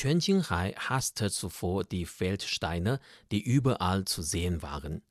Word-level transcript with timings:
Quan 0.00 0.18
Jinghai 0.18 0.72
hasste 0.78 1.30
zuvor 1.30 1.84
die 1.84 2.06
Feldsteine, 2.06 3.00
die 3.30 3.42
überall 3.42 4.06
zu 4.06 4.22
sehen 4.22 4.62
waren. 4.62 5.02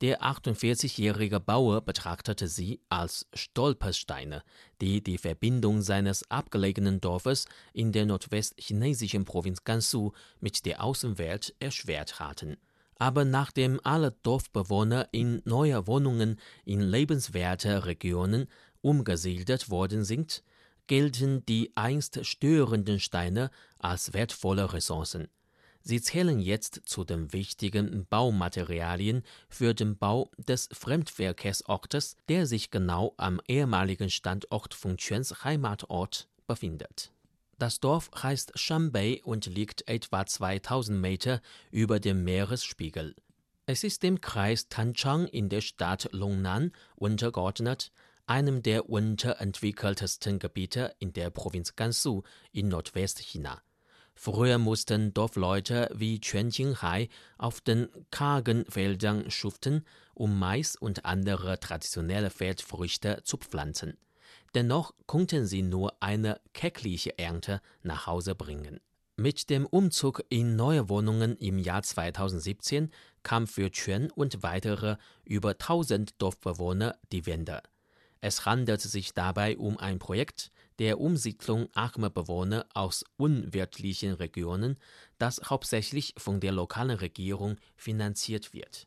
Der 0.00 0.22
48-jährige 0.22 1.40
Bauer 1.40 1.80
betrachtete 1.80 2.46
sie 2.46 2.80
als 2.88 3.26
Stolpersteine, 3.34 4.44
die 4.80 5.02
die 5.02 5.18
Verbindung 5.18 5.82
seines 5.82 6.30
abgelegenen 6.30 7.00
Dorfes 7.00 7.46
in 7.72 7.90
der 7.90 8.06
nordwestchinesischen 8.06 9.24
Provinz 9.24 9.64
Gansu 9.64 10.12
mit 10.38 10.66
der 10.66 10.84
Außenwelt 10.84 11.56
erschwert 11.58 12.20
hatten. 12.20 12.58
Aber 12.94 13.24
nachdem 13.24 13.80
alle 13.82 14.12
Dorfbewohner 14.22 15.08
in 15.10 15.42
neue 15.46 15.88
Wohnungen 15.88 16.38
in 16.64 16.80
lebenswerte 16.80 17.86
Regionen 17.86 18.46
umgesiedelt 18.82 19.68
worden 19.68 20.04
sind, 20.04 20.44
gelten 20.88 21.46
die 21.46 21.70
einst 21.76 22.26
störenden 22.26 22.98
Steine 22.98 23.50
als 23.78 24.12
wertvolle 24.12 24.72
Ressourcen. 24.72 25.28
Sie 25.82 26.02
zählen 26.02 26.40
jetzt 26.40 26.82
zu 26.84 27.04
den 27.04 27.32
wichtigen 27.32 28.06
Baumaterialien 28.10 29.22
für 29.48 29.72
den 29.74 29.96
Bau 29.96 30.30
des 30.36 30.68
Fremdverkehrsortes, 30.72 32.16
der 32.28 32.46
sich 32.46 32.70
genau 32.70 33.14
am 33.16 33.40
ehemaligen 33.46 34.10
Standort 34.10 34.74
von 34.74 34.96
Quens 34.96 35.44
Heimatort 35.44 36.28
befindet. 36.46 37.12
Das 37.58 37.80
Dorf 37.80 38.10
heißt 38.22 38.58
Shanbei 38.58 39.20
und 39.24 39.46
liegt 39.46 39.88
etwa 39.88 40.26
2000 40.26 41.00
Meter 41.00 41.40
über 41.70 42.00
dem 42.00 42.22
Meeresspiegel. 42.22 43.16
Es 43.66 43.84
ist 43.84 44.02
dem 44.02 44.20
Kreis 44.20 44.68
Tanchang 44.68 45.26
in 45.26 45.48
der 45.48 45.60
Stadt 45.60 46.08
Longnan 46.12 46.72
untergeordnet, 46.96 47.92
einem 48.28 48.62
der 48.62 48.88
unterentwickeltesten 48.88 50.38
Gebiete 50.38 50.94
in 50.98 51.12
der 51.12 51.30
Provinz 51.30 51.76
Gansu 51.76 52.22
in 52.52 52.68
Nordwestchina. 52.68 53.62
Früher 54.14 54.58
mussten 54.58 55.14
Dorfleute 55.14 55.88
wie 55.94 56.20
Quan 56.20 56.50
Jinghai 56.50 57.08
auf 57.38 57.60
den 57.60 57.88
kargen 58.10 58.64
Feldern 58.68 59.30
schuften, 59.30 59.86
um 60.14 60.38
Mais 60.38 60.74
und 60.74 61.04
andere 61.04 61.60
traditionelle 61.60 62.30
Feldfrüchte 62.30 63.22
zu 63.22 63.36
pflanzen. 63.36 63.96
Dennoch 64.54 64.92
konnten 65.06 65.46
sie 65.46 65.62
nur 65.62 66.02
eine 66.02 66.40
klägliche 66.52 67.18
Ernte 67.18 67.60
nach 67.82 68.06
Hause 68.06 68.34
bringen. 68.34 68.80
Mit 69.16 69.50
dem 69.50 69.66
Umzug 69.66 70.22
in 70.28 70.56
neue 70.56 70.88
Wohnungen 70.88 71.36
im 71.36 71.58
Jahr 71.58 71.82
2017 71.82 72.90
kam 73.22 73.46
für 73.46 73.70
Quan 73.70 74.10
und 74.10 74.42
weitere 74.42 74.96
über 75.24 75.50
1000 75.50 76.20
Dorfbewohner 76.20 76.96
die 77.12 77.26
Wende. 77.26 77.62
Es 78.20 78.44
handelt 78.44 78.80
sich 78.80 79.14
dabei 79.14 79.56
um 79.56 79.78
ein 79.78 79.98
Projekt 79.98 80.50
der 80.78 81.00
Umsiedlung 81.00 81.68
armer 81.74 82.10
Bewohner 82.10 82.66
aus 82.72 83.04
unwirtlichen 83.16 84.14
Regionen, 84.14 84.76
das 85.18 85.40
hauptsächlich 85.50 86.14
von 86.16 86.40
der 86.40 86.52
lokalen 86.52 86.96
Regierung 86.96 87.56
finanziert 87.76 88.52
wird. 88.52 88.86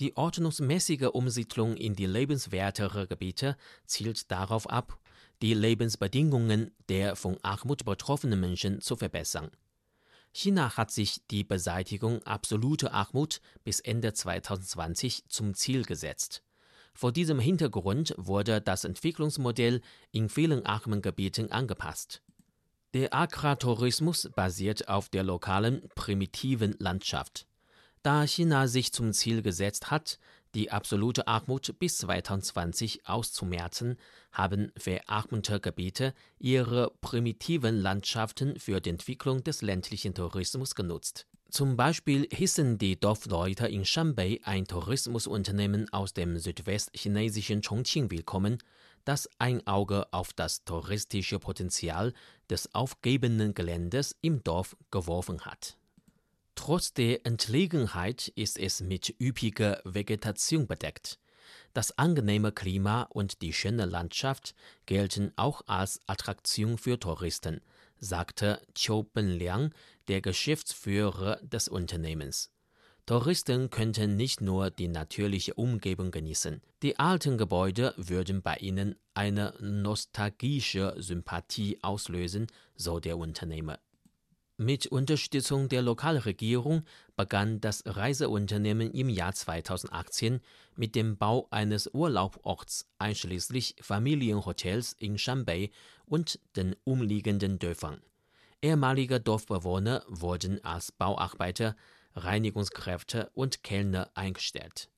Die 0.00 0.16
ordnungsmäßige 0.16 1.10
Umsiedlung 1.12 1.76
in 1.76 1.94
die 1.94 2.06
lebenswertere 2.06 3.06
Gebiete 3.06 3.56
zielt 3.86 4.30
darauf 4.30 4.68
ab, 4.68 4.98
die 5.42 5.54
Lebensbedingungen 5.54 6.72
der 6.88 7.14
von 7.14 7.38
Armut 7.42 7.84
betroffenen 7.84 8.40
Menschen 8.40 8.80
zu 8.80 8.96
verbessern. 8.96 9.50
China 10.32 10.76
hat 10.76 10.90
sich 10.90 11.20
die 11.30 11.44
Beseitigung 11.44 12.22
absoluter 12.22 12.92
Armut 12.92 13.40
bis 13.64 13.80
Ende 13.80 14.12
2020 14.14 15.24
zum 15.28 15.54
Ziel 15.54 15.84
gesetzt. 15.84 16.42
Vor 16.94 17.12
diesem 17.12 17.38
Hintergrund 17.38 18.14
wurde 18.16 18.60
das 18.60 18.84
Entwicklungsmodell 18.84 19.80
in 20.10 20.28
vielen 20.28 20.66
armen 20.66 21.02
Gebieten 21.02 21.50
angepasst. 21.50 22.22
Der 22.94 23.14
Agrartourismus 23.14 24.28
basiert 24.34 24.88
auf 24.88 25.08
der 25.08 25.22
lokalen, 25.22 25.88
primitiven 25.94 26.76
Landschaft. 26.78 27.46
Da 28.02 28.26
China 28.26 28.68
sich 28.68 28.92
zum 28.92 29.12
Ziel 29.12 29.42
gesetzt 29.42 29.90
hat, 29.90 30.18
die 30.54 30.70
absolute 30.70 31.26
Armut 31.28 31.78
bis 31.78 31.98
2020 31.98 33.06
auszumerzen, 33.06 33.96
haben 34.32 34.72
verarmte 34.76 35.60
Gebiete 35.60 36.12
ihre 36.38 36.92
primitiven 37.00 37.80
Landschaften 37.80 38.58
für 38.58 38.80
die 38.80 38.90
Entwicklung 38.90 39.42
des 39.42 39.62
ländlichen 39.62 40.14
Tourismus 40.14 40.74
genutzt. 40.74 41.26
Zum 41.52 41.76
Beispiel 41.76 42.26
hießen 42.32 42.78
die 42.78 42.98
Dorfleute 42.98 43.68
in 43.68 43.84
Shanbei 43.84 44.40
ein 44.42 44.64
Tourismusunternehmen 44.64 45.92
aus 45.92 46.14
dem 46.14 46.38
südwestchinesischen 46.38 47.60
Chongqing 47.60 48.10
willkommen, 48.10 48.56
das 49.04 49.28
ein 49.38 49.66
Auge 49.66 50.10
auf 50.14 50.32
das 50.32 50.64
touristische 50.64 51.38
Potenzial 51.38 52.14
des 52.48 52.74
aufgebenden 52.74 53.52
Geländes 53.52 54.16
im 54.22 54.42
Dorf 54.42 54.78
geworfen 54.90 55.42
hat. 55.42 55.76
Trotz 56.54 56.94
der 56.94 57.26
Entlegenheit 57.26 58.28
ist 58.28 58.58
es 58.58 58.80
mit 58.80 59.14
üppiger 59.20 59.82
Vegetation 59.84 60.66
bedeckt. 60.66 61.18
Das 61.72 61.96
angenehme 61.98 62.52
Klima 62.52 63.02
und 63.10 63.42
die 63.42 63.52
schöne 63.52 63.86
Landschaft 63.86 64.54
gelten 64.86 65.32
auch 65.36 65.62
als 65.66 66.00
Attraktion 66.06 66.78
für 66.78 66.98
Touristen, 66.98 67.60
sagte 67.98 68.60
Qiu 68.74 69.04
Benliang, 69.04 69.72
der 70.08 70.20
Geschäftsführer 70.20 71.36
des 71.42 71.68
Unternehmens. 71.68 72.50
Touristen 73.04 73.70
könnten 73.70 74.16
nicht 74.16 74.40
nur 74.40 74.70
die 74.70 74.86
natürliche 74.86 75.54
Umgebung 75.54 76.12
genießen, 76.12 76.62
die 76.82 76.98
alten 77.00 77.36
Gebäude 77.36 77.94
würden 77.96 78.42
bei 78.42 78.56
ihnen 78.56 78.94
eine 79.12 79.54
nostalgische 79.60 80.94
Sympathie 80.98 81.78
auslösen, 81.82 82.46
so 82.76 83.00
der 83.00 83.18
Unternehmer. 83.18 83.80
Mit 84.62 84.86
Unterstützung 84.86 85.68
der 85.68 85.82
Lokalregierung 85.82 86.84
begann 87.16 87.60
das 87.60 87.82
Reiseunternehmen 87.84 88.92
im 88.92 89.08
Jahr 89.08 89.34
2018 89.34 90.40
mit 90.76 90.94
dem 90.94 91.16
Bau 91.16 91.48
eines 91.50 91.90
Urlaubsorts 91.92 92.86
einschließlich 92.96 93.74
Familienhotels 93.80 94.92
in 94.92 95.18
Shanbei 95.18 95.72
und 96.06 96.38
den 96.54 96.76
umliegenden 96.84 97.58
Dörfern. 97.58 98.02
Ehemalige 98.62 99.18
Dorfbewohner 99.18 100.04
wurden 100.06 100.64
als 100.64 100.92
Bauarbeiter, 100.92 101.74
Reinigungskräfte 102.14 103.32
und 103.34 103.64
Kellner 103.64 104.12
eingestellt. 104.14 104.88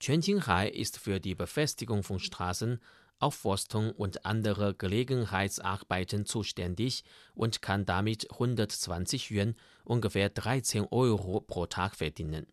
Quan 0.00 0.20
Jinghai 0.20 0.68
ist 0.68 0.98
für 0.98 1.18
die 1.18 1.34
Befestigung 1.34 2.02
von 2.02 2.18
Straßen, 2.18 2.78
Aufforstung 3.24 3.90
und 3.92 4.26
andere 4.26 4.74
Gelegenheitsarbeiten 4.74 6.26
zuständig 6.26 7.04
und 7.34 7.62
kann 7.62 7.86
damit 7.86 8.30
120 8.30 9.30
Yuan, 9.30 9.56
ungefähr 9.84 10.28
13 10.28 10.86
Euro 10.90 11.40
pro 11.40 11.64
Tag 11.64 11.96
verdienen. 11.96 12.46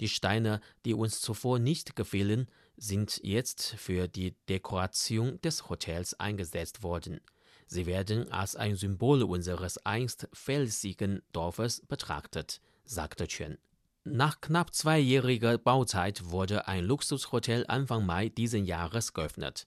Die 0.00 0.08
Steine, 0.08 0.60
die 0.86 0.94
uns 0.94 1.20
zuvor 1.20 1.58
nicht 1.58 1.96
gefielen, 1.96 2.48
sind 2.78 3.20
jetzt 3.22 3.74
für 3.76 4.08
die 4.08 4.34
Dekoration 4.48 5.38
des 5.42 5.68
Hotels 5.68 6.18
eingesetzt 6.18 6.82
worden. 6.82 7.20
Sie 7.66 7.84
werden 7.84 8.32
als 8.32 8.56
ein 8.56 8.76
Symbol 8.76 9.22
unseres 9.22 9.76
einst 9.84 10.28
felsigen 10.32 11.22
Dorfes 11.32 11.82
betrachtet, 11.86 12.62
sagte 12.84 13.26
Chen. 13.26 13.58
Nach 14.04 14.40
knapp 14.40 14.72
zweijähriger 14.72 15.58
Bauzeit 15.58 16.30
wurde 16.30 16.68
ein 16.68 16.84
Luxushotel 16.84 17.64
Anfang 17.66 18.06
Mai 18.06 18.28
diesen 18.28 18.64
Jahres 18.64 19.12
geöffnet. 19.12 19.66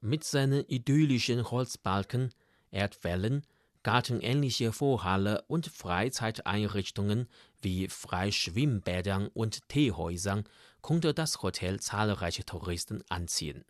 Mit 0.00 0.24
seinen 0.24 0.64
idyllischen 0.66 1.50
Holzbalken, 1.50 2.32
Erdwällen, 2.70 3.42
gartenähnliche 3.82 4.72
Vorhalle 4.72 5.42
und 5.46 5.66
Freizeiteinrichtungen 5.66 7.28
wie 7.60 7.88
Freischwimmbädern 7.88 9.28
und 9.28 9.68
Teehäusern 9.68 10.44
konnte 10.80 11.14
das 11.14 11.42
Hotel 11.42 11.80
zahlreiche 11.80 12.44
Touristen 12.44 13.02
anziehen. 13.08 13.64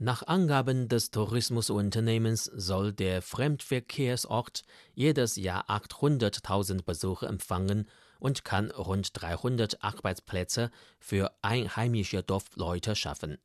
Nach 0.00 0.24
Angaben 0.28 0.88
des 0.88 1.10
Tourismusunternehmens 1.10 2.44
soll 2.44 2.92
der 2.92 3.20
Fremdverkehrsort 3.20 4.62
jedes 4.94 5.34
Jahr 5.34 5.68
800.000 5.68 6.84
Besucher 6.84 7.28
empfangen 7.28 7.88
und 8.20 8.44
kann 8.44 8.70
rund 8.70 9.10
300 9.20 9.82
Arbeitsplätze 9.82 10.70
für 11.00 11.32
einheimische 11.42 12.22
Dorfleute 12.22 12.94
schaffen. 12.94 13.38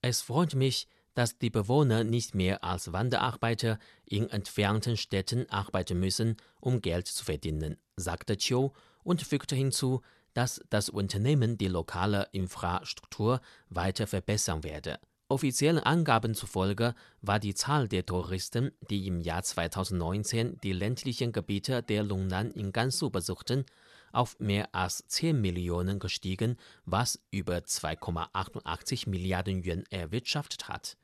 Es 0.00 0.22
freut 0.22 0.54
mich, 0.54 0.86
dass 1.16 1.38
die 1.38 1.50
Bewohner 1.50 2.04
nicht 2.04 2.34
mehr 2.34 2.62
als 2.62 2.92
Wanderarbeiter 2.92 3.78
in 4.04 4.28
entfernten 4.28 4.98
Städten 4.98 5.48
arbeiten 5.48 5.98
müssen, 5.98 6.36
um 6.60 6.82
Geld 6.82 7.06
zu 7.08 7.24
verdienen, 7.24 7.78
sagte 7.96 8.36
Chiu 8.36 8.70
und 9.02 9.22
fügte 9.22 9.56
hinzu, 9.56 10.02
dass 10.34 10.60
das 10.68 10.90
Unternehmen 10.90 11.56
die 11.56 11.68
lokale 11.68 12.28
Infrastruktur 12.32 13.40
weiter 13.70 14.06
verbessern 14.06 14.62
werde. 14.62 14.98
Offiziellen 15.28 15.78
Angaben 15.78 16.34
zufolge 16.34 16.94
war 17.22 17.40
die 17.40 17.54
Zahl 17.54 17.88
der 17.88 18.04
Touristen, 18.04 18.72
die 18.90 19.06
im 19.06 19.20
Jahr 19.20 19.42
2019 19.42 20.58
die 20.62 20.74
ländlichen 20.74 21.32
Gebiete 21.32 21.82
der 21.82 22.04
Longnan 22.04 22.50
in 22.50 22.72
Gansu 22.72 23.08
besuchten, 23.08 23.64
auf 24.12 24.38
mehr 24.38 24.74
als 24.74 25.04
10 25.08 25.40
Millionen 25.40 25.98
gestiegen, 25.98 26.58
was 26.84 27.18
über 27.30 27.56
2,88 27.56 29.08
Milliarden 29.08 29.64
Yuan 29.64 29.84
erwirtschaftet 29.88 30.68
hat. 30.68 30.98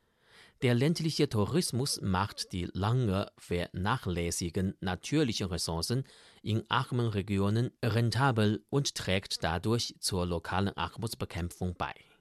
Der 0.63 0.75
ländliche 0.75 1.27
Tourismus 1.27 1.99
macht 2.01 2.53
die 2.53 2.69
lange 2.71 3.29
vernachlässigen 3.37 4.75
natürlichen 4.79 5.47
Ressourcen 5.47 6.05
in 6.41 6.63
armen 6.69 7.07
Regionen 7.07 7.71
rentabel 7.83 8.63
und 8.69 8.95
trägt 8.95 9.43
dadurch 9.43 9.93
zur 9.99 10.25
lokalen 10.25 10.75
Armutsbekämpfung 10.77 11.75
bei 11.75 11.93